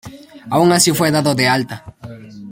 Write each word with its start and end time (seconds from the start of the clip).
Aun 0.49 0.71
así 0.71 0.91
fue 0.93 1.11
dado 1.11 1.35
de 1.35 1.47
alta. 1.47 1.83